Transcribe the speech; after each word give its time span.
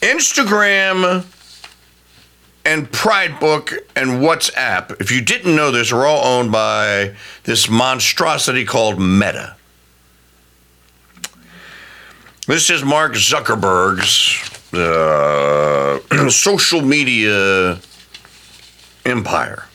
Instagram 0.00 1.24
and 2.64 2.90
Pridebook 2.90 3.76
and 3.96 4.22
WhatsApp, 4.22 5.00
if 5.00 5.10
you 5.10 5.20
didn't 5.20 5.54
know 5.54 5.70
this, 5.70 5.92
are 5.92 6.06
all 6.06 6.24
owned 6.24 6.52
by 6.52 7.14
this 7.44 7.68
monstrosity 7.68 8.64
called 8.64 9.00
Meta. 9.00 9.56
This 12.46 12.70
is 12.70 12.82
Mark 12.82 13.12
Zuckerberg's 13.12 14.50
uh, 14.74 16.28
social 16.30 16.80
media 16.80 17.78
empire. 19.04 19.66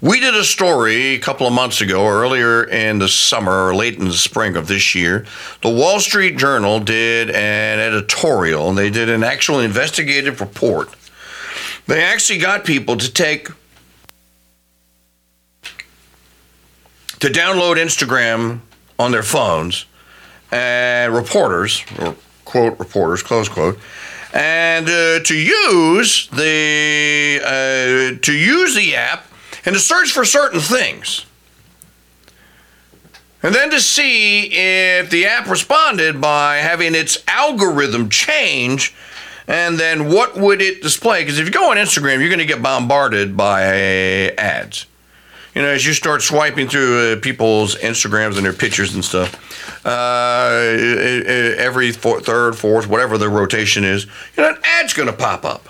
We 0.00 0.20
did 0.20 0.36
a 0.36 0.44
story 0.44 1.14
a 1.14 1.18
couple 1.18 1.48
of 1.48 1.52
months 1.52 1.80
ago, 1.80 2.06
earlier 2.06 2.62
in 2.62 3.00
the 3.00 3.08
summer 3.08 3.66
or 3.66 3.74
late 3.74 3.98
in 3.98 4.04
the 4.04 4.12
spring 4.12 4.54
of 4.54 4.68
this 4.68 4.94
year. 4.94 5.26
The 5.60 5.70
Wall 5.70 5.98
Street 5.98 6.36
Journal 6.36 6.78
did 6.78 7.30
an 7.30 7.80
editorial, 7.80 8.68
and 8.68 8.78
they 8.78 8.90
did 8.90 9.08
an 9.08 9.24
actual 9.24 9.58
investigative 9.58 10.40
report. 10.40 10.94
They 11.88 12.04
actually 12.04 12.38
got 12.38 12.64
people 12.64 12.96
to 12.96 13.12
take 13.12 13.48
to 17.18 17.26
download 17.26 17.74
Instagram 17.74 18.60
on 19.00 19.10
their 19.10 19.24
phones, 19.24 19.84
and 20.52 21.12
reporters, 21.12 21.84
or 21.98 22.14
quote 22.44 22.78
reporters, 22.78 23.24
close 23.24 23.48
quote, 23.48 23.80
and 24.32 24.88
uh, 24.88 25.18
to 25.24 25.34
use 25.34 26.28
the 26.28 27.40
uh, 27.44 28.22
to 28.22 28.32
use 28.32 28.76
the 28.76 28.94
app 28.94 29.24
and 29.68 29.76
to 29.76 29.80
search 29.82 30.12
for 30.12 30.24
certain 30.24 30.60
things. 30.60 31.26
And 33.42 33.54
then 33.54 33.68
to 33.70 33.80
see 33.80 34.46
if 34.50 35.10
the 35.10 35.26
app 35.26 35.46
responded 35.46 36.22
by 36.22 36.56
having 36.56 36.94
its 36.94 37.22
algorithm 37.28 38.08
change 38.08 38.94
and 39.46 39.78
then 39.78 40.10
what 40.10 40.38
would 40.38 40.62
it 40.62 40.80
display? 40.82 41.20
Because 41.20 41.38
if 41.38 41.44
you 41.44 41.52
go 41.52 41.70
on 41.70 41.76
Instagram, 41.76 42.20
you're 42.20 42.30
going 42.30 42.38
to 42.38 42.46
get 42.46 42.62
bombarded 42.62 43.36
by 43.36 43.62
ads. 44.38 44.86
You 45.54 45.60
know, 45.60 45.68
as 45.68 45.86
you 45.86 45.92
start 45.92 46.22
swiping 46.22 46.66
through 46.66 47.12
uh, 47.12 47.20
people's 47.20 47.74
Instagrams 47.74 48.36
and 48.36 48.46
their 48.46 48.54
pictures 48.54 48.94
and 48.94 49.04
stuff, 49.04 49.84
uh, 49.84 50.48
every 51.58 51.92
four, 51.92 52.20
third, 52.22 52.56
fourth, 52.56 52.86
whatever 52.86 53.18
the 53.18 53.28
rotation 53.28 53.84
is, 53.84 54.06
you 54.34 54.42
know, 54.42 54.48
an 54.48 54.56
ad's 54.64 54.94
going 54.94 55.08
to 55.08 55.14
pop 55.14 55.44
up. 55.44 55.68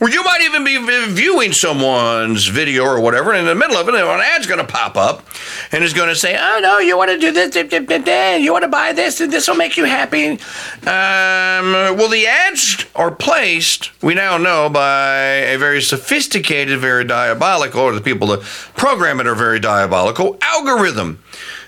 Or 0.00 0.08
you 0.08 0.24
might 0.24 0.40
even 0.40 0.64
be 0.64 0.78
viewing 1.12 1.52
someone's 1.52 2.46
video 2.46 2.84
or 2.84 3.00
whatever, 3.00 3.32
and 3.32 3.40
in 3.40 3.46
the 3.46 3.54
middle 3.54 3.76
of 3.76 3.86
it, 3.86 3.94
an 3.94 4.20
ad's 4.22 4.46
going 4.46 4.64
to 4.64 4.66
pop 4.66 4.96
up 4.96 5.26
and 5.72 5.84
it's 5.84 5.92
going 5.92 6.08
to 6.08 6.16
say, 6.16 6.38
Oh, 6.40 6.58
no, 6.62 6.78
you 6.78 6.96
want 6.96 7.10
to 7.10 7.18
do 7.18 7.30
this, 7.32 7.54
you 7.54 8.52
want 8.52 8.62
to 8.62 8.68
buy 8.68 8.94
this, 8.94 9.20
and 9.20 9.30
this 9.30 9.46
will 9.46 9.56
make 9.56 9.76
you 9.76 9.84
happy. 9.84 10.30
Um, 10.30 11.98
well, 11.98 12.08
the 12.08 12.26
ads 12.26 12.86
are 12.96 13.10
placed, 13.10 13.90
we 14.02 14.14
now 14.14 14.38
know, 14.38 14.70
by 14.70 15.18
a 15.18 15.58
very 15.58 15.82
sophisticated, 15.82 16.78
very 16.78 17.04
diabolical, 17.04 17.82
or 17.82 17.92
the 17.92 18.00
people 18.00 18.28
that 18.28 18.40
program 18.76 19.20
it 19.20 19.26
are 19.26 19.34
very 19.34 19.60
diabolical, 19.60 20.38
algorithm. 20.40 21.22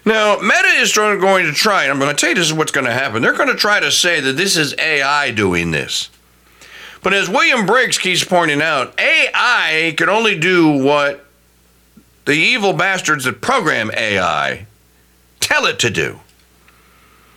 Now, 0.07 0.39
Meta 0.41 0.69
is 0.79 0.95
going 0.95 1.45
to 1.47 1.53
try, 1.53 1.85
and 1.85 1.93
I'm 1.93 1.99
going 1.99 2.15
to 2.15 2.19
tell 2.19 2.31
you 2.31 2.35
this 2.37 2.47
is 2.47 2.55
what's 2.55 2.73
going 2.73 2.87
to 2.87 2.93
happen. 2.93 3.21
They're 3.21 3.37
going 3.37 3.51
to 3.51 3.55
try 3.55 3.79
to 3.79 3.93
say 3.93 4.21
that 4.21 4.37
this 4.39 4.57
is 4.57 4.75
AI 4.79 5.31
doing 5.33 5.71
this. 5.71 6.09
But 7.03 7.14
as 7.14 7.28
William 7.28 7.67
Briggs 7.67 7.98
keeps 7.98 8.25
pointing 8.25 8.62
out, 8.62 8.98
AI 8.98 9.95
can 9.97 10.08
only 10.08 10.39
do 10.39 10.69
what 10.69 11.27
the 12.25 12.34
evil 12.34 12.72
bastards 12.72 13.25
that 13.25 13.41
program 13.41 13.91
AI 13.97 14.67
tell 15.41 15.67
it 15.67 15.78
to 15.80 15.91
do. 15.91 16.20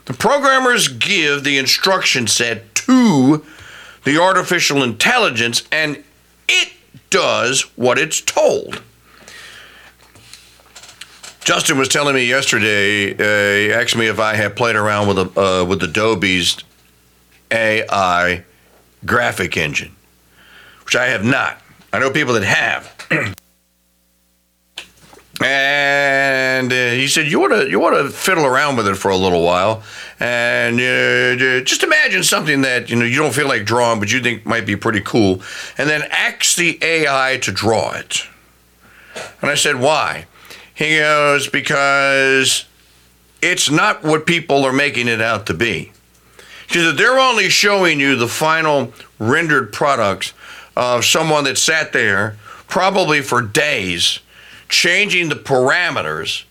The 0.06 0.14
programmers 0.14 0.88
give 0.88 1.44
the 1.44 1.58
instruction 1.58 2.28
set 2.28 2.76
to 2.76 3.44
the 4.04 4.22
artificial 4.22 4.84
intelligence 4.84 5.64
and 5.72 6.04
it 6.48 6.72
does 7.10 7.64
what 7.76 7.98
it's 7.98 8.22
told. 8.22 8.84
Justin 11.44 11.78
was 11.78 11.88
telling 11.88 12.16
me 12.16 12.26
yesterday, 12.26 13.14
uh, 13.14 13.68
he 13.68 13.74
asked 13.74 13.96
me 13.96 14.08
if 14.08 14.20
I 14.20 14.36
had 14.36 14.56
played 14.56 14.76
around 14.76 15.08
with, 15.08 15.18
a, 15.18 15.40
uh, 15.40 15.66
with 15.66 15.82
Adobe's 15.82 16.58
AI 17.52 18.44
graphic 19.06 19.58
engine, 19.58 19.96
which 20.84 20.96
I 20.96 21.08
have 21.08 21.24
not. 21.24 21.62
I 21.94 22.00
know 22.00 22.12
people 22.12 22.34
that 22.34 22.44
have. 22.44 22.92
and 25.42 26.72
uh, 26.72 26.92
he 26.92 27.08
said, 27.08 27.28
"You 27.28 27.40
want 27.40 27.54
to 27.54 27.70
you 27.70 27.80
want 27.80 27.96
to 27.96 28.10
fiddle 28.10 28.46
around 28.46 28.78
with 28.78 28.88
it 28.88 28.96
for 28.96 29.12
a 29.12 29.18
little 29.18 29.44
while, 29.44 29.84
and 30.20 30.76
uh, 30.76 31.62
just 31.64 31.84
imagine 31.84 32.24
something 32.24 32.62
that 32.62 32.90
you 32.90 32.96
know 32.96 33.06
you 33.06 33.18
don't 33.18 33.34
feel 33.34 33.48
like 33.48 33.66
drawing, 33.66 34.00
but 34.00 34.12
you 34.12 34.22
think 34.22 34.46
might 34.46 34.66
be 34.66 34.76
pretty 34.76 35.02
cool, 35.02 35.42
and 35.78 35.90
then 35.90 36.04
ask 36.10 36.56
the 36.56 36.80
AI 36.82 37.38
to 37.44 37.52
draw 37.52 37.94
it." 37.94 38.24
And 39.42 39.50
I 39.50 39.56
said, 39.56 39.78
"Why?" 39.78 40.26
He 40.74 40.98
goes, 40.98 41.48
"Because 41.48 42.66
it's 43.42 43.70
not 43.70 44.04
what 44.04 44.26
people 44.26 44.66
are 44.66 44.74
making 44.74 45.08
it 45.08 45.22
out 45.22 45.46
to 45.48 45.54
be." 45.54 45.92
Because 46.68 46.96
they're 46.96 47.20
only 47.20 47.50
showing 47.50 48.00
you 48.00 48.16
the 48.16 48.28
final 48.28 48.94
rendered 49.20 49.72
products 49.72 50.34
of 50.76 51.06
someone 51.06 51.44
that 51.46 51.58
sat 51.58 51.94
there 51.94 52.38
probably 52.68 53.22
for 53.22 53.42
days 53.42 54.20
changing 54.70 55.30
the 55.30 55.36
parameters 55.36 56.44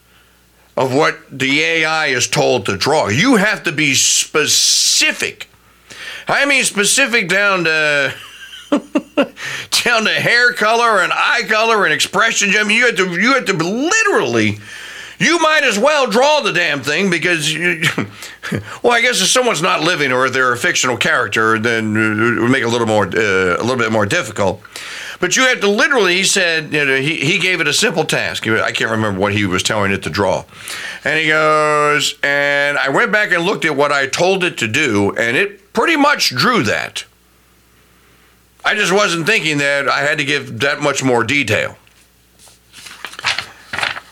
of 0.76 0.94
what 0.94 1.18
the 1.30 1.60
AI 1.60 2.06
is 2.06 2.26
told 2.28 2.66
to 2.66 2.76
draw. 2.76 3.08
You 3.08 3.36
have 3.36 3.62
to 3.64 3.72
be 3.72 3.94
specific. 3.94 5.48
I 6.26 6.46
mean 6.46 6.64
specific 6.64 7.28
down 7.28 7.64
to 7.64 8.14
down 8.70 10.04
to 10.04 10.10
hair 10.10 10.52
color 10.54 11.00
and 11.00 11.12
eye 11.12 11.42
color 11.46 11.84
and 11.84 11.92
expression. 11.92 12.50
I 12.56 12.64
mean 12.64 12.78
you 12.78 12.86
have 12.86 12.96
to 12.96 13.20
you 13.20 13.34
have 13.34 13.44
to 13.46 13.52
literally 13.52 14.58
you 15.24 15.38
might 15.38 15.64
as 15.64 15.78
well 15.78 16.06
draw 16.06 16.40
the 16.40 16.52
damn 16.52 16.82
thing 16.82 17.10
because, 17.10 17.52
you, 17.52 17.82
well, 18.82 18.92
I 18.92 19.00
guess 19.00 19.20
if 19.20 19.28
someone's 19.28 19.62
not 19.62 19.80
living 19.82 20.12
or 20.12 20.28
they're 20.30 20.52
a 20.52 20.56
fictional 20.56 20.96
character, 20.96 21.58
then 21.58 21.96
it 21.96 22.40
would 22.40 22.50
make 22.50 22.62
it 22.62 22.66
a 22.66 22.68
little 22.68 22.86
more, 22.86 23.06
uh, 23.06 23.56
a 23.56 23.62
little 23.62 23.76
bit 23.76 23.90
more 23.90 24.06
difficult. 24.06 24.62
But 25.20 25.36
you 25.36 25.46
have 25.46 25.60
to 25.60 25.68
literally, 25.68 26.16
he 26.16 26.24
said, 26.24 26.72
you 26.72 26.84
know, 26.84 26.96
he, 26.96 27.16
he 27.16 27.38
gave 27.38 27.60
it 27.60 27.68
a 27.68 27.72
simple 27.72 28.04
task. 28.04 28.46
I 28.46 28.72
can't 28.72 28.90
remember 28.90 29.20
what 29.20 29.32
he 29.32 29.46
was 29.46 29.62
telling 29.62 29.90
it 29.90 30.02
to 30.02 30.10
draw. 30.10 30.44
And 31.04 31.18
he 31.18 31.28
goes, 31.28 32.18
and 32.22 32.76
I 32.76 32.90
went 32.90 33.12
back 33.12 33.32
and 33.32 33.44
looked 33.44 33.64
at 33.64 33.76
what 33.76 33.92
I 33.92 34.06
told 34.06 34.44
it 34.44 34.58
to 34.58 34.68
do, 34.68 35.14
and 35.16 35.36
it 35.36 35.72
pretty 35.72 35.96
much 35.96 36.30
drew 36.30 36.62
that. 36.64 37.04
I 38.64 38.74
just 38.74 38.92
wasn't 38.92 39.26
thinking 39.26 39.58
that 39.58 39.88
I 39.88 40.00
had 40.00 40.18
to 40.18 40.24
give 40.24 40.60
that 40.60 40.80
much 40.80 41.02
more 41.02 41.22
detail. 41.22 41.76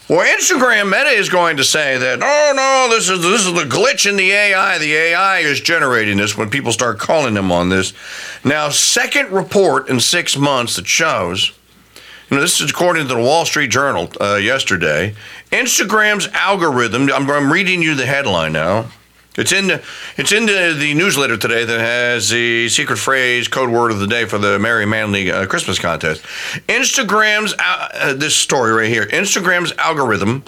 Well, 0.09 0.27
Instagram 0.37 0.87
Meta 0.87 1.11
is 1.11 1.29
going 1.29 1.57
to 1.59 1.65
say 1.65 1.97
that, 1.97 2.19
oh 2.23 2.53
no, 2.57 2.95
this 2.95 3.09
is 3.09 3.23
this 3.23 3.47
is 3.47 3.55
the 3.55 3.65
glitch 3.65 4.09
in 4.09 4.17
the 4.17 4.33
AI. 4.33 4.79
The 4.79 4.93
AI 4.95 5.39
is 5.39 5.61
generating 5.61 6.17
this 6.17 6.37
when 6.37 6.51
people 6.51 6.73
start 6.73 6.99
calling 6.99 7.35
them 7.35 7.53
on 7.53 7.69
this. 7.69 7.93
Now, 8.45 8.69
second 8.69 9.31
report 9.31 9.89
in 9.89 10.01
six 10.01 10.37
months 10.37 10.77
that 10.77 10.87
shows, 10.87 11.53
you 12.29 12.37
know, 12.37 12.41
this 12.43 12.61
is 12.61 12.71
according 12.71 13.07
to 13.07 13.15
the 13.15 13.21
Wall 13.21 13.45
Street 13.45 13.71
Journal 13.71 14.11
uh, 14.21 14.35
yesterday. 14.35 15.15
Instagram's 15.53 16.27
algorithm. 16.29 17.09
I'm, 17.11 17.31
I'm 17.31 17.53
reading 17.53 17.81
you 17.81 17.95
the 17.95 18.07
headline 18.07 18.53
now. 18.53 18.87
It's 19.37 19.53
in 19.53 19.69
the 19.69 19.83
it's 20.19 20.31
in 20.31 20.45
the, 20.45 20.77
the 20.79 20.93
newsletter 20.93 21.39
today 21.39 21.65
that 21.65 21.81
has 21.81 22.29
the 22.29 22.69
secret 22.69 22.99
phrase 22.99 23.49
code 23.49 23.71
word 23.71 23.91
of 23.91 23.99
the 23.99 24.07
day 24.07 24.27
for 24.27 24.37
the 24.37 24.59
Merry 24.59 24.85
Manly 24.85 25.31
uh, 25.31 25.47
Christmas 25.47 25.79
contest. 25.79 26.23
Instagram's 26.69 27.55
uh, 27.59 28.13
this 28.15 28.37
story 28.37 28.73
right 28.73 28.91
here. 28.91 29.07
Instagram's 29.07 29.73
algorithm 29.79 30.45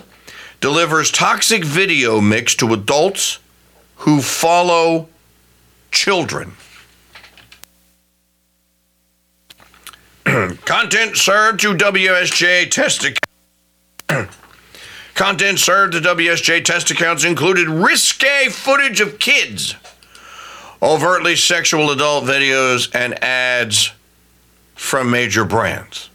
delivers 0.61 1.11
toxic 1.11 1.65
video 1.65 2.21
mix 2.21 2.55
to 2.56 2.75
adults 2.75 3.39
who 3.97 4.21
follow 4.21 5.09
children. 5.91 6.53
Content 10.67 11.17
served 11.17 11.61
to 11.61 11.75
WSJ 11.75 12.70
test 12.70 13.06
Content 15.14 15.61
served 15.61 15.93
to 15.93 16.00
WSJ 16.00 16.64
test 16.64 16.90
accounts 16.90 17.25
included 17.25 17.69
risque 17.69 18.49
footage 18.49 19.00
of 19.00 19.20
kids, 19.20 19.76
overtly 20.82 21.37
sexual 21.37 21.90
adult 21.90 22.25
videos, 22.25 22.93
and 22.94 23.22
ads 23.22 23.93
from 24.75 25.11
major 25.11 25.44
brands. 25.44 26.11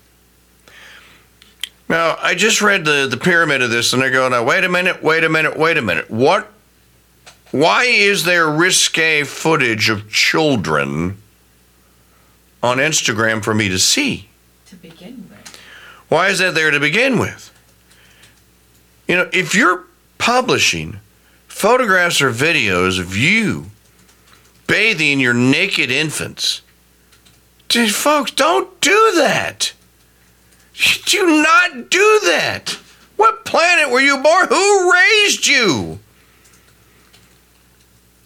Now, 1.87 2.17
I 2.21 2.35
just 2.35 2.61
read 2.61 2.85
the, 2.85 3.07
the 3.09 3.17
pyramid 3.17 3.61
of 3.61 3.71
this 3.71 3.93
and 3.93 4.03
I 4.03 4.09
go, 4.09 4.27
now, 4.29 4.43
wait 4.43 4.63
a 4.63 4.69
minute, 4.69 5.01
wait 5.01 5.23
a 5.23 5.29
minute, 5.29 5.57
wait 5.57 5.77
a 5.77 5.81
minute. 5.81 6.11
What? 6.11 6.51
Why 7.51 7.85
is 7.85 8.25
there 8.25 8.47
risque 8.47 9.23
footage 9.23 9.89
of 9.89 10.11
children 10.11 11.17
on 12.61 12.77
Instagram 12.77 13.43
for 13.43 13.55
me 13.55 13.69
to 13.69 13.79
see? 13.79 14.29
To 14.67 14.75
begin 14.75 15.27
with. 15.29 15.59
Why 16.09 16.27
is 16.27 16.39
that 16.39 16.53
there 16.53 16.69
to 16.69 16.79
begin 16.79 17.17
with? 17.17 17.51
You 19.09 19.17
know, 19.17 19.29
if 19.33 19.53
you're 19.53 19.83
publishing 20.17 20.99
photographs 21.47 22.21
or 22.21 22.31
videos 22.31 22.99
of 22.99 23.17
you 23.17 23.71
bathing 24.69 25.19
your 25.19 25.33
naked 25.33 25.89
infants. 25.89 26.61
Dude, 27.69 27.93
folks, 27.93 28.29
don't 28.29 28.79
do 28.81 29.11
that. 29.15 29.73
Do 31.05 31.41
not 31.41 31.89
do 31.89 32.19
that. 32.25 32.77
What 33.17 33.45
planet 33.45 33.91
were 33.91 33.99
you 33.99 34.17
born? 34.19 34.47
Who 34.47 34.93
raised 34.93 35.47
you? 35.47 35.99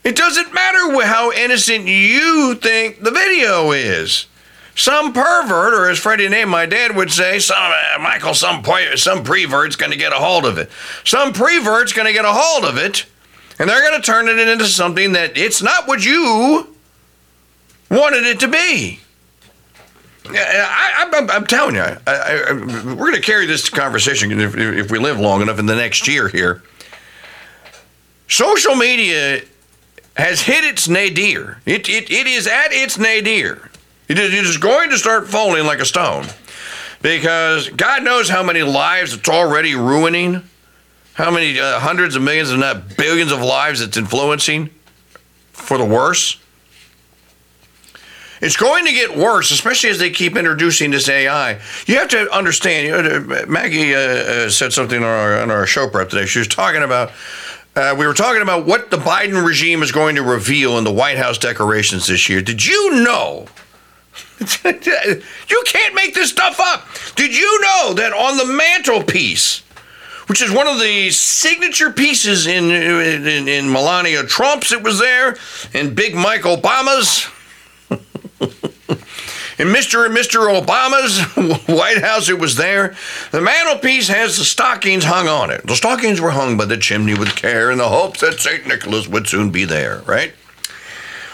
It 0.04 0.18
doesn't 0.18 0.54
matter 0.54 1.02
how 1.06 1.32
innocent 1.32 1.88
you 1.88 2.56
think 2.56 3.02
the 3.02 3.12
video 3.12 3.72
is. 3.72 4.26
Some 4.76 5.14
pervert, 5.14 5.74
or 5.74 5.90
as 5.90 6.00
Freddie 6.00 6.30
named 6.30 6.50
my 6.50 6.66
dad 6.66 6.96
would 6.96 7.12
say, 7.12 7.38
some 7.40 7.58
uh, 7.60 8.00
Michael, 8.00 8.34
some 8.34 8.64
some 8.96 9.24
prevert's 9.24 9.76
going 9.76 9.92
to 9.92 9.98
get 9.98 10.14
a 10.14 10.16
hold 10.16 10.46
of 10.46 10.58
it. 10.58 10.70
Some 11.04 11.32
prevert's 11.32 11.94
going 11.94 12.08
to 12.08 12.14
get 12.14 12.26
a 12.26 12.32
hold 12.34 12.66
of 12.66 12.78
it, 12.78 13.06
and 13.60 13.70
they're 13.70 13.88
going 13.88 14.02
to 14.02 14.06
turn 14.06 14.28
it 14.28 14.40
into 14.40 14.66
something 14.66 15.12
that 15.12 15.38
it's 15.38 15.62
not 15.62 15.88
what 15.88 16.04
you 16.04 16.76
wanted 17.92 18.24
it 18.24 18.40
to 18.40 18.48
be. 18.48 19.00
I, 20.26 21.28
am 21.32 21.46
telling 21.46 21.76
you, 21.76 21.82
I, 21.82 21.98
I, 22.08 22.54
we're 22.54 22.96
going 22.96 23.16
to 23.16 23.22
carry 23.22 23.46
this 23.46 23.70
conversation 23.70 24.40
if, 24.40 24.56
if 24.56 24.90
we 24.90 24.98
live 24.98 25.20
long 25.20 25.42
enough 25.42 25.60
in 25.60 25.66
the 25.66 25.76
next 25.76 26.08
year 26.08 26.30
here. 26.30 26.64
Social 28.28 28.76
media 28.76 29.42
has 30.16 30.42
hit 30.42 30.64
its 30.64 30.88
nadir. 30.88 31.62
It, 31.66 31.90
it, 31.90 32.10
it 32.10 32.26
is 32.26 32.48
at 32.48 32.72
its 32.72 32.98
nadir. 32.98 33.70
It 34.08 34.20
is 34.20 34.58
going 34.58 34.90
to 34.90 34.98
start 34.98 35.28
falling 35.28 35.66
like 35.66 35.80
a 35.80 35.86
stone 35.86 36.26
because 37.02 37.70
God 37.70 38.04
knows 38.04 38.30
how 38.30 38.44
many 38.44 38.64
lives 38.64 39.14
it's 39.14 39.30
already 39.30 39.76
ruining, 39.76 40.44
how 41.14 41.32
many 41.32 41.60
uh, 41.60 41.80
hundreds 41.80 42.16
of 42.16 42.22
millions, 42.22 42.52
if 42.52 42.60
not 42.60 42.98
billions 42.98 43.32
of 43.32 43.42
lives 43.42 43.82
it's 43.82 43.98
influencing 43.98 44.70
for 45.52 45.78
the 45.78 45.86
worse. 45.86 46.40
It's 48.42 48.58
going 48.58 48.86
to 48.86 48.92
get 48.92 49.16
worse, 49.16 49.52
especially 49.52 49.90
as 49.90 50.00
they 50.00 50.10
keep 50.10 50.36
introducing 50.36 50.92
this 50.92 51.08
AI. 51.08 51.62
You 51.86 51.96
have 51.96 52.10
to 52.10 52.30
understand. 52.30 52.88
You 52.88 53.20
know, 53.20 53.46
Maggie 53.48 53.96
uh, 53.96 54.00
uh, 54.00 54.50
said 54.50 54.74
something 54.74 54.98
on 54.98 55.10
our, 55.10 55.42
on 55.42 55.50
our 55.50 55.66
show 55.66 55.88
prep 55.88 56.10
today. 56.10 56.26
She 56.26 56.40
was 56.40 56.50
talking 56.50 56.84
about. 56.84 57.12
Uh, 57.76 57.96
we 57.98 58.06
were 58.06 58.14
talking 58.14 58.42
about 58.42 58.68
what 58.68 58.92
the 58.92 58.98
Biden 58.98 59.44
regime 59.44 59.82
is 59.82 59.92
going 59.92 60.16
to 60.16 60.22
reveal 60.22 60.78
in 60.78 60.84
the 60.84 60.92
White 60.92 61.18
House 61.18 61.40
decorations 61.40 62.06
this 62.06 62.30
year. 62.30 62.40
Did 62.42 62.64
you 62.64 63.04
know 63.04 63.48
you 64.66 65.64
can't 65.66 65.96
make 65.96 66.14
this 66.14 66.30
stuff 66.30 66.60
up. 66.60 66.88
Did 67.16 67.36
you 67.36 67.62
know 67.62 67.94
that 67.94 68.14
on 68.14 68.38
the 68.38 68.46
mantelpiece, 68.46 69.60
which 70.28 70.42
is 70.42 70.52
one 70.52 70.68
of 70.68 70.80
the 70.80 71.12
signature 71.12 71.92
pieces 71.92 72.48
in, 72.48 72.70
in, 72.72 73.48
in 73.48 73.72
Melania 73.72 74.24
Trump's, 74.24 74.72
it 74.72 74.84
was 74.84 75.00
there, 75.00 75.38
and 75.74 75.96
Big 75.96 76.16
Mike 76.16 76.42
Obama's, 76.42 77.28
and 79.60 79.70
Mr. 79.70 80.06
and 80.06 80.16
Mr. 80.16 80.62
Obama's 80.62 81.22
White 81.68 82.02
House, 82.02 82.30
it 82.30 82.40
was 82.40 82.56
there. 82.56 82.96
The 83.32 83.42
mantelpiece 83.42 84.08
has 84.08 84.38
the 84.38 84.46
stockings 84.46 85.06
hung 85.06 85.28
on 85.28 85.52
it. 85.52 85.66
The 85.68 85.76
stockings 85.76 86.20
were 86.20 86.32
hung 86.32 86.58
by 86.58 86.66
the 86.66 86.78
chimney 86.78 87.14
with 87.14 87.36
care 87.36 87.72
in 87.72 87.78
the 87.78 87.90
hopes 87.90 88.22
that 88.22 88.40
St. 88.40 88.68
Nicholas 88.68 89.08
would 89.08 89.28
soon 89.28 89.52
be 89.52 89.66
there, 89.66 90.00
right? 90.06 90.34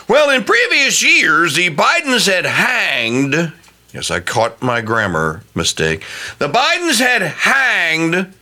Well, 0.09 0.31
in 0.31 0.44
previous 0.44 1.03
years, 1.03 1.56
the 1.56 1.69
Bidens 1.69 2.25
had 2.25 2.44
hanged. 2.44 3.53
Yes, 3.94 4.09
I 4.09 4.19
caught 4.19 4.59
my 4.59 4.81
grammar 4.81 5.44
mistake. 5.53 6.03
The 6.39 6.50
Bidens 6.50 7.00
had 7.00 7.21
hanged 7.21 8.33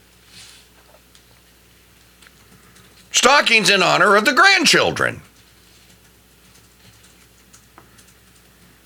stockings 3.11 3.69
in 3.69 3.83
honor 3.83 4.15
of 4.15 4.23
the 4.23 4.31
grandchildren. 4.31 5.21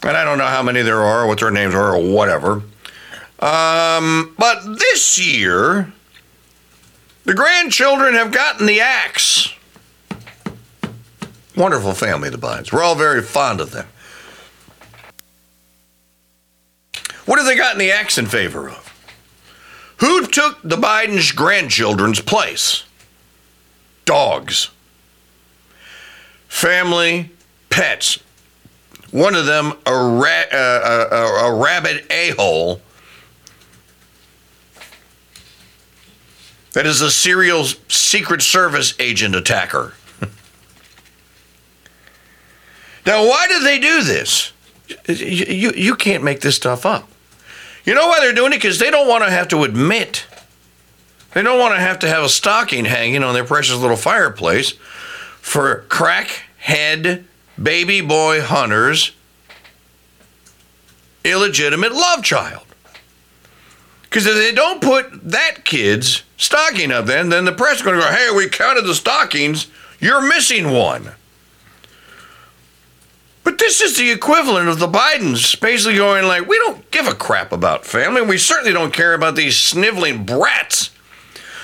And 0.01 0.17
I 0.17 0.23
don't 0.23 0.39
know 0.39 0.47
how 0.47 0.63
many 0.63 0.81
there 0.81 1.03
are, 1.03 1.27
what 1.27 1.39
their 1.39 1.51
names 1.51 1.75
are, 1.75 1.95
or 1.95 2.01
whatever. 2.01 2.63
Um, 3.39 4.33
but 4.39 4.79
this 4.79 5.19
year, 5.19 5.93
the 7.25 7.35
grandchildren 7.35 8.15
have 8.15 8.31
gotten 8.31 8.65
the 8.65 8.81
axe. 8.81 9.53
Wonderful 11.61 11.93
family, 11.93 12.31
the 12.31 12.39
Bidens. 12.39 12.73
We're 12.73 12.81
all 12.81 12.95
very 12.95 13.21
fond 13.21 13.61
of 13.61 13.69
them. 13.69 13.85
What 17.27 17.37
have 17.37 17.45
they 17.45 17.55
gotten 17.55 17.77
the 17.77 17.91
axe 17.91 18.17
in 18.17 18.25
favor 18.25 18.67
of? 18.67 19.93
Who 19.97 20.25
took 20.25 20.59
the 20.63 20.75
Biden's 20.75 21.31
grandchildren's 21.31 22.19
place? 22.19 22.83
Dogs. 24.05 24.71
Family, 26.47 27.29
pets. 27.69 28.17
One 29.11 29.35
of 29.35 29.45
them, 29.45 29.73
a, 29.85 29.93
ra- 29.93 30.51
uh, 30.51 31.07
a, 31.11 31.15
a, 31.15 31.45
a 31.45 31.61
rabid 31.61 32.07
a 32.09 32.31
hole. 32.31 32.81
That 36.73 36.87
is 36.87 37.01
a 37.01 37.11
serial 37.11 37.65
Secret 37.87 38.41
Service 38.41 38.95
agent 38.99 39.35
attacker. 39.35 39.93
Now, 43.05 43.27
why 43.27 43.47
do 43.47 43.59
they 43.61 43.79
do 43.79 44.03
this? 44.03 44.51
You, 45.07 45.45
you, 45.45 45.71
you 45.75 45.95
can't 45.95 46.23
make 46.23 46.41
this 46.41 46.55
stuff 46.55 46.85
up. 46.85 47.07
You 47.85 47.95
know 47.95 48.07
why 48.07 48.19
they're 48.19 48.33
doing 48.33 48.53
it? 48.53 48.57
Because 48.57 48.79
they 48.79 48.91
don't 48.91 49.07
want 49.07 49.23
to 49.23 49.31
have 49.31 49.47
to 49.49 49.63
admit. 49.63 50.25
They 51.33 51.41
don't 51.41 51.59
want 51.59 51.73
to 51.73 51.79
have 51.79 51.99
to 51.99 52.07
have 52.07 52.23
a 52.23 52.29
stocking 52.29 52.85
hanging 52.85 53.23
on 53.23 53.33
their 53.33 53.45
precious 53.45 53.77
little 53.77 53.97
fireplace 53.97 54.71
for 55.41 55.85
crackhead 55.89 57.23
baby 57.61 58.01
boy 58.01 58.41
hunters' 58.41 59.13
illegitimate 61.23 61.93
love 61.93 62.23
child. 62.23 62.65
Because 64.03 64.25
if 64.25 64.35
they 64.35 64.51
don't 64.51 64.81
put 64.81 65.31
that 65.31 65.63
kid's 65.63 66.23
stocking 66.37 66.91
up, 66.91 67.05
then 67.05 67.29
then 67.29 67.45
the 67.45 67.53
press 67.53 67.77
is 67.77 67.81
going 67.81 67.95
to 67.95 68.01
go, 68.01 68.11
"Hey, 68.11 68.29
we 68.35 68.49
counted 68.49 68.81
the 68.81 68.93
stockings. 68.93 69.67
You're 69.99 70.21
missing 70.21 70.71
one." 70.71 71.13
But 73.43 73.57
this 73.57 73.81
is 73.81 73.97
the 73.97 74.11
equivalent 74.11 74.69
of 74.69 74.79
the 74.79 74.87
Bidens 74.87 75.59
basically 75.59 75.97
going 75.97 76.25
like, 76.25 76.47
we 76.47 76.57
don't 76.59 76.89
give 76.91 77.07
a 77.07 77.15
crap 77.15 77.51
about 77.51 77.85
family. 77.85 78.21
We 78.21 78.37
certainly 78.37 78.73
don't 78.73 78.93
care 78.93 79.13
about 79.13 79.35
these 79.35 79.57
sniveling 79.57 80.25
brats 80.25 80.91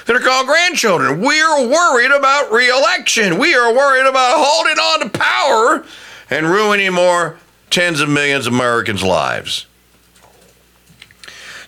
that 0.05 0.15
are 0.15 0.19
called 0.19 0.47
grandchildren. 0.47 1.21
We're 1.21 1.67
worried 1.67 2.11
about 2.11 2.51
reelection. 2.51 3.37
We 3.37 3.53
are 3.53 3.73
worried 3.73 4.07
about 4.07 4.35
holding 4.37 4.77
on 4.77 4.99
to 5.01 5.09
power 5.09 5.85
and 6.29 6.47
ruining 6.47 6.93
more 6.93 7.37
tens 7.69 7.99
of 7.99 8.09
millions 8.09 8.47
of 8.47 8.53
Americans' 8.53 9.03
lives. 9.03 9.67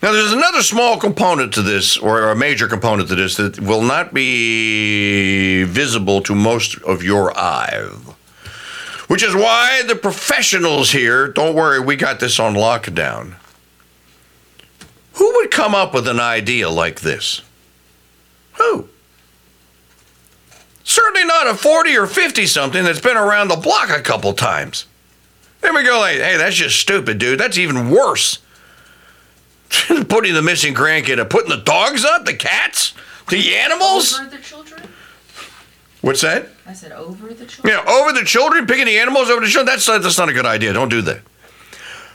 Now, 0.02 0.14
there's 0.14 0.32
another 0.32 0.64
small 0.64 0.98
component 0.98 1.54
to 1.56 1.62
this, 1.62 1.98
or 1.98 2.30
a 2.30 2.36
major 2.36 2.68
component 2.68 3.10
to 3.10 3.16
this, 3.16 3.36
that 3.36 3.60
will 3.60 3.82
not 3.82 4.14
be 4.14 5.66
visible 5.66 6.22
to 6.22 6.34
most 6.34 6.82
of 6.84 7.04
your 7.04 7.38
eyes 7.38 7.92
which 9.10 9.24
is 9.24 9.34
why 9.34 9.82
the 9.88 9.96
professionals 9.96 10.92
here, 10.92 11.28
don't 11.28 11.56
worry, 11.56 11.80
we 11.80 11.96
got 11.96 12.20
this 12.20 12.40
on 12.40 12.54
lockdown. 12.54 13.34
Who 15.14 15.34
would 15.34 15.50
come 15.50 15.74
up 15.74 15.96
with 15.96 16.08
an 16.08 16.20
idea 16.20 16.70
like 16.70 17.02
this? 17.02 17.42
Who? 18.54 18.88
Certainly 20.84 21.26
not 21.26 21.48
a 21.48 21.56
40 21.56 21.98
or 21.98 22.06
50 22.06 22.46
something 22.46 22.84
that's 22.84 23.02
been 23.02 23.18
around 23.18 23.48
the 23.48 23.56
block 23.56 23.90
a 23.90 24.02
couple 24.02 24.32
times. 24.34 24.86
Then 25.62 25.74
we 25.74 25.84
go 25.84 26.00
like, 26.00 26.18
hey, 26.18 26.38
that's 26.38 26.56
just 26.56 26.80
stupid, 26.80 27.18
dude. 27.18 27.40
That's 27.40 27.58
even 27.58 27.90
worse. 27.90 28.38
putting 30.08 30.36
the 30.36 30.44
missing 30.44 30.76
grandkid, 30.76 31.18
uh, 31.18 31.26
putting 31.26 31.50
the 31.50 31.64
dogs 31.64 32.06
up, 32.06 32.26
the 32.26 32.36
cats, 32.36 32.94
the 33.30 33.56
animals. 33.56 34.20
The? 34.20 34.69
What's 36.02 36.22
that? 36.22 36.48
I 36.66 36.74
said 36.74 36.92
over 36.94 37.34
the 37.34 37.46
children. 37.46 37.76
Yeah, 37.76 37.92
over 37.92 38.14
the 38.14 38.24
children, 38.24 38.66
picking 38.66 38.86
the 38.86 39.00
animals 39.00 39.30
over 39.30 39.42
the 39.42 39.48
children. 39.48 39.66
That's 39.66 39.88
not, 39.88 40.02
that's 40.02 40.18
not 40.18 40.30
a 40.30 40.34
good 40.34 40.46
idea. 40.46 40.72
Don't 40.72 40.90
do 40.90 41.02
that. 41.02 41.22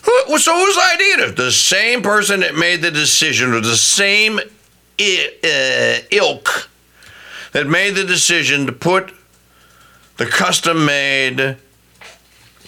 Who, 0.04 0.38
so 0.38 0.54
whose 0.54 0.78
idea? 0.92 1.32
The 1.32 1.52
same 1.52 2.02
person 2.02 2.40
that 2.40 2.54
made 2.54 2.82
the 2.82 2.90
decision, 2.90 3.52
or 3.52 3.60
the 3.60 3.76
same 3.76 4.38
uh, 4.38 5.98
ilk 6.10 6.70
that 7.52 7.66
made 7.66 7.94
the 7.94 8.04
decision 8.04 8.66
to 8.66 8.72
put 8.72 9.12
the 10.16 10.26
custom-made 10.26 11.56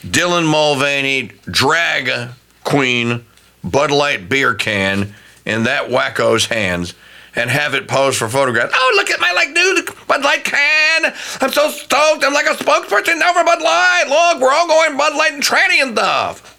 Dylan 0.00 0.46
Mulvaney 0.50 1.30
drag 1.44 2.30
queen 2.64 3.24
Bud 3.62 3.90
Light 3.90 4.28
beer 4.28 4.54
can 4.54 5.14
in 5.44 5.64
that 5.64 5.88
wacko's 5.88 6.46
hands 6.46 6.94
and 7.36 7.50
have 7.50 7.74
it 7.74 7.86
posed 7.86 8.18
for 8.18 8.28
photographs. 8.28 8.72
Oh, 8.74 8.92
look 8.96 9.10
at 9.10 9.20
my 9.20 9.30
like 9.32 9.50
new 9.50 9.84
Bud 10.08 10.24
Light 10.24 10.42
can. 10.42 11.12
I'm 11.40 11.52
so 11.52 11.70
stoked. 11.70 12.24
I'm 12.24 12.32
like 12.32 12.46
a 12.46 12.54
spokesperson 12.54 13.18
now 13.18 13.32
for 13.34 13.44
Bud 13.44 13.62
Light. 13.62 14.04
Look, 14.08 14.42
we're 14.42 14.52
all 14.52 14.66
going 14.66 14.96
Bud 14.96 15.14
Light 15.14 15.34
and 15.34 15.42
tranny 15.42 15.82
and 15.82 15.92
stuff. 15.96 16.54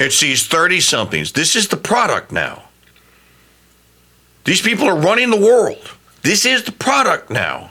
It's 0.00 0.18
these 0.18 0.48
30 0.48 0.80
somethings. 0.80 1.32
This 1.32 1.54
is 1.54 1.68
the 1.68 1.76
product 1.76 2.32
now. 2.32 2.64
These 4.44 4.60
people 4.60 4.88
are 4.88 4.96
running 4.96 5.30
the 5.30 5.36
world. 5.36 5.92
This 6.22 6.44
is 6.44 6.64
the 6.64 6.72
product 6.72 7.30
now. 7.30 7.70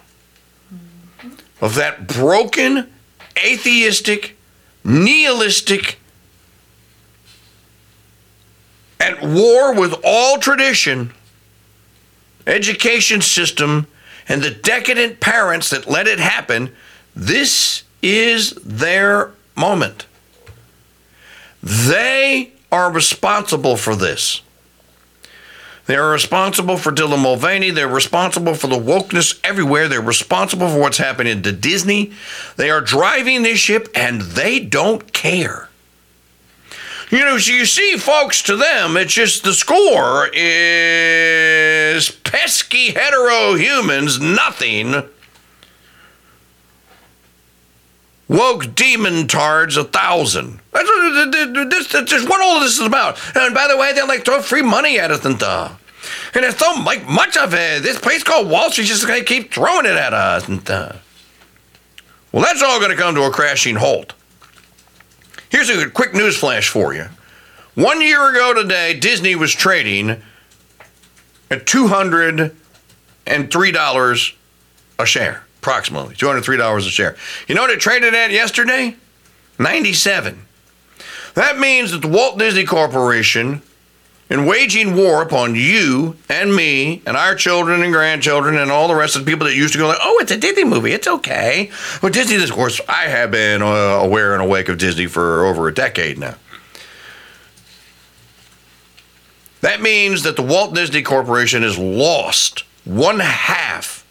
of 1.60 1.76
that 1.76 2.08
broken, 2.08 2.92
atheistic, 3.38 4.38
nihilistic, 4.84 6.00
war 9.22 9.74
with 9.74 9.96
all 10.04 10.38
tradition 10.38 11.14
education 12.48 13.22
system 13.22 13.88
and 14.28 14.42
the 14.42 14.52
decadent 14.52 15.20
parents 15.20 15.70
that 15.70 15.88
let 15.88 16.08
it 16.08 16.20
happen, 16.20 16.74
this 17.16 17.84
is 18.02 18.52
their 18.64 19.32
moment. 19.56 20.06
They 21.62 22.52
are 22.72 22.92
responsible 22.92 23.78
for 23.78 23.96
this. 23.96 24.42
They 25.88 25.96
are 25.96 26.12
responsible 26.12 26.78
for 26.78 26.92
Dylan 26.92 27.22
Mulvaney. 27.22 27.72
They're 27.72 27.88
responsible 27.88 28.54
for 28.54 28.68
the 28.68 28.78
wokeness 28.78 29.40
everywhere. 29.44 29.88
They're 29.88 30.00
responsible 30.00 30.70
for 30.70 30.80
what's 30.80 31.00
happening 31.00 31.42
to 31.42 31.52
Disney. 31.52 32.14
They 32.56 32.70
are 32.70 32.82
driving 32.82 33.44
this 33.44 33.60
ship 33.60 33.90
and 33.94 34.22
they 34.22 34.60
don't 34.60 35.12
care. 35.12 35.70
You 37.12 37.20
know, 37.26 37.38
so 37.38 37.52
you 37.52 37.66
see, 37.66 37.98
folks, 37.98 38.42
to 38.44 38.56
them, 38.56 38.96
it's 38.96 39.12
just 39.12 39.44
the 39.44 39.54
score 39.54 40.30
is 40.34 42.10
pesky 42.10 42.92
hetero 42.92 43.56
humans, 43.56 44.22
nothing. 44.22 45.04
Woke 48.30 48.74
demon 48.76 49.28
tards, 49.28 49.76
a 49.76 49.84
thousand. 49.84 50.62
That's, 50.72 50.90
this, 51.70 51.90
that's 51.90 52.10
just 52.10 52.30
what 52.30 52.40
all 52.40 52.62
this 52.62 52.80
is 52.80 52.86
about. 52.86 53.20
And 53.36 53.54
by 53.54 53.68
the 53.68 53.76
way, 53.76 53.92
they 53.92 54.04
like 54.04 54.24
throw 54.24 54.42
free 54.42 54.62
money 54.62 54.98
at 54.98 55.12
us 55.12 55.26
and 55.26 55.44
uh, 55.44 55.70
and 56.34 56.46
there's 56.46 56.58
so 56.58 56.82
like 56.86 57.06
much 57.10 57.36
of 57.36 57.54
it. 57.54 57.84
This 57.84 58.00
place 58.00 58.24
called 58.24 58.50
Wall 58.50 58.72
Street's 58.72 58.90
just 58.90 59.06
gonna 59.06 59.22
keep 59.22 59.54
throwing 59.54 59.86
it 59.86 59.98
at 59.98 60.14
us 60.14 60.48
and 60.48 60.68
uh, 60.70 60.94
well, 62.32 62.42
that's 62.42 62.64
all 62.64 62.80
gonna 62.80 62.96
come 62.96 63.16
to 63.16 63.24
a 63.24 63.32
crashing 63.32 63.76
halt. 63.76 64.14
Here's 65.68 65.84
a 65.84 65.90
quick 65.92 66.16
news 66.16 66.36
flash 66.36 66.70
for 66.70 66.92
you. 66.92 67.06
One 67.76 68.02
year 68.02 68.32
ago 68.32 68.52
today, 68.52 68.96
Disney 68.96 69.36
was 69.36 69.54
trading 69.54 70.24
at 71.52 71.68
$203 71.68 74.34
a 74.98 75.06
share, 75.06 75.44
approximately 75.60 76.16
$203 76.16 76.78
a 76.78 76.82
share. 76.82 77.16
You 77.48 77.54
know 77.54 77.62
what 77.62 77.70
it 77.70 77.80
traded 77.80 78.16
at 78.16 78.32
yesterday? 78.32 78.96
97. 79.60 80.48
That 81.36 81.60
means 81.60 81.92
that 81.92 82.02
the 82.02 82.08
Walt 82.08 82.40
Disney 82.40 82.66
Corporation, 82.66 83.62
in 84.32 84.46
waging 84.46 84.96
war 84.96 85.22
upon 85.22 85.56
you 85.56 86.16
and 86.30 86.56
me 86.56 87.02
and 87.06 87.18
our 87.18 87.36
children 87.36 87.84
and 87.84 87.92
grandchildren 87.92 88.56
and 88.56 88.72
all 88.72 88.88
the 88.88 88.96
rest 88.96 89.18
of 89.18 89.26
the 89.26 89.30
people 89.30 89.46
that 89.46 89.56
used 89.56 89.74
to 89.74 89.78
go 89.78 89.90
like, 89.90 90.00
oh, 90.02 90.20
it's 90.22 90.32
a 90.32 90.38
Disney 90.38 90.64
movie, 90.64 90.94
it's 90.94 91.06
okay. 91.06 91.70
Well, 92.02 92.14
Disney, 92.14 92.42
of 92.42 92.50
course, 92.50 92.80
I 92.88 93.10
have 93.10 93.30
been 93.30 93.62
uh, 93.62 93.66
aware 93.66 94.32
and 94.34 94.42
awake 94.42 94.70
of 94.70 94.78
Disney 94.78 95.08
for 95.08 95.46
over 95.46 95.68
a 95.68 95.74
decade 95.74 96.18
now. 96.18 96.36
That 99.60 99.82
means 99.82 100.24
that 100.24 100.38
the 100.38 100.44
Walt 100.44 100.74
Disney 100.74 101.02
Corporation 101.02 101.62
has 101.62 101.78
lost 101.78 102.64
one 102.86 103.20
half 103.20 104.08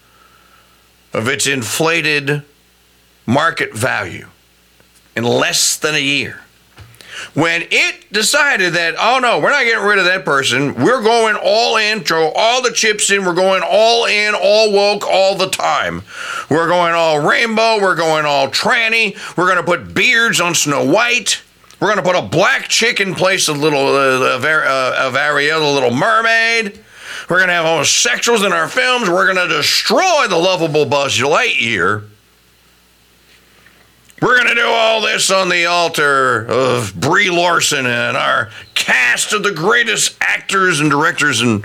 of 1.15 1.29
its 1.29 1.47
inflated 1.47 2.43
market 3.25 3.73
value 3.73 4.29
in 5.17 5.25
less 5.25 5.79
than 5.79 5.95
a 5.95 5.99
year. 5.99 6.43
When 7.35 7.63
it 7.71 8.13
decided 8.13 8.75
that, 8.75 8.95
oh 8.99 9.19
no, 9.21 9.39
we're 9.39 9.51
not 9.51 9.65
getting 9.65 9.85
rid 9.85 9.99
of 9.99 10.05
that 10.07 10.25
person, 10.25 10.75
we're 10.75 11.03
going 11.03 11.37
all 11.37 11.77
in, 11.77 12.01
throw 12.01 12.31
all 12.35 12.63
the 12.63 12.73
chips 12.73 13.11
in, 13.11 13.25
we're 13.25 13.35
going 13.35 13.63
all 13.65 14.07
in, 14.07 14.35
all 14.35 14.73
woke 14.73 15.07
all 15.07 15.37
the 15.37 15.49
time. 15.49 16.03
We're 16.49 16.69
going 16.69 16.93
all 16.93 17.21
rainbow, 17.21 17.81
we're 17.81 17.97
going 17.97 18.25
all 18.25 18.49
tranny, 18.49 19.17
we're 19.37 19.47
going 19.47 19.59
to 19.59 19.63
put 19.65 19.95
beards 19.95 20.41
on 20.41 20.55
Snow 20.55 20.85
White. 20.85 21.43
We're 21.81 21.95
going 21.95 22.05
to 22.05 22.13
put 22.13 22.17
a 22.17 22.29
black 22.29 22.69
chick 22.69 23.01
in 23.01 23.15
place 23.15 23.49
of 23.49 23.57
little 23.57 23.79
uh, 23.79 24.37
of, 24.37 24.45
uh, 24.45 24.95
of 24.99 25.17
Ariel, 25.17 25.61
the 25.61 25.67
Little 25.67 25.95
Mermaid. 25.95 26.79
We're 27.29 27.39
going 27.39 27.49
to 27.49 27.55
have 27.55 27.65
homosexuals 27.65 28.43
in 28.43 28.53
our 28.53 28.69
films. 28.69 29.09
We're 29.09 29.33
going 29.33 29.49
to 29.49 29.57
destroy 29.57 30.27
the 30.29 30.37
lovable 30.37 30.85
Buzz 30.85 31.17
Lightyear. 31.19 32.05
We're 34.21 34.37
going 34.37 34.49
to 34.49 34.55
do 34.55 34.67
all 34.67 35.01
this 35.01 35.31
on 35.31 35.49
the 35.49 35.65
altar 35.65 36.47
of 36.47 36.95
Brie 36.95 37.31
Larson 37.31 37.87
and 37.87 38.19
our 38.19 38.51
cast 38.75 39.33
of 39.33 39.43
the 39.43 39.53
greatest 39.53 40.15
actors 40.21 40.81
and 40.81 40.91
directors 40.91 41.41
and 41.41 41.65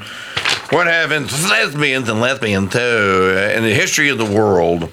what 0.69 0.87
have 0.87 1.11
and 1.11 1.29
lesbians 1.49 2.07
and 2.07 2.21
lesbian 2.21 2.69
too 2.69 3.51
in 3.53 3.63
the 3.63 3.73
history 3.73 4.07
of 4.07 4.17
the 4.17 4.25
world. 4.25 4.89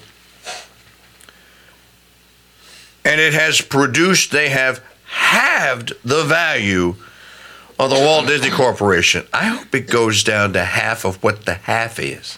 And 3.05 3.21
it 3.21 3.33
has 3.33 3.61
produced, 3.61 4.31
they 4.31 4.49
have 4.49 4.83
halved 5.05 5.93
the 6.03 6.23
value 6.23 6.95
of 7.79 7.89
the 7.89 7.95
Walt 7.95 8.27
Disney 8.27 8.49
Corporation. 8.49 9.25
I 9.31 9.45
hope 9.45 9.73
it 9.73 9.89
goes 9.89 10.21
down 10.23 10.51
to 10.53 10.65
half 10.65 11.05
of 11.05 11.23
what 11.23 11.45
the 11.45 11.53
half 11.53 11.97
is. 11.97 12.37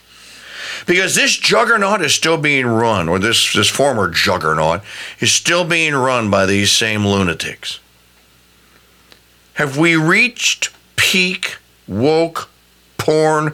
Because 0.86 1.16
this 1.16 1.36
juggernaut 1.38 2.02
is 2.02 2.14
still 2.14 2.38
being 2.38 2.66
run, 2.66 3.10
or 3.10 3.20
this, 3.20 3.54
this 3.54 3.70
former 3.70 4.10
juggernaut 4.10 4.82
is 5.20 5.32
still 5.32 5.66
being 5.66 5.94
run 5.94 6.30
by 6.30 6.46
these 6.46 6.72
same 6.72 7.06
lunatics. 7.06 7.80
Have 9.54 9.78
we 9.78 9.96
reached 9.96 10.70
peak 10.96 11.58
woke 11.88 12.50
porn 12.98 13.54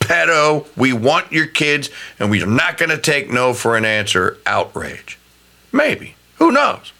pedo? 0.00 0.66
We 0.76 0.92
want 0.92 1.32
your 1.32 1.46
kids, 1.46 1.90
and 2.18 2.30
we're 2.30 2.46
not 2.46 2.78
going 2.78 2.90
to 2.90 2.98
take 2.98 3.30
no 3.30 3.54
for 3.54 3.76
an 3.76 3.84
answer 3.84 4.38
outrage. 4.44 5.18
Maybe. 5.72 6.16
Who 6.36 6.50
knows? 6.50 6.92